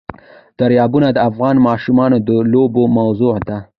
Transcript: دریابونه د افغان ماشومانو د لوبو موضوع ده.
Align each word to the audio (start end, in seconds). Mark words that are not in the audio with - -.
دریابونه 0.59 1.07
د 1.11 1.17
افغان 1.29 1.55
ماشومانو 1.67 2.17
د 2.27 2.29
لوبو 2.51 2.83
موضوع 2.97 3.35
ده. 3.47 3.57